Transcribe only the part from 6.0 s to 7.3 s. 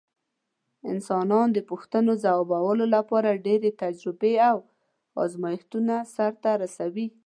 سرته رسوي.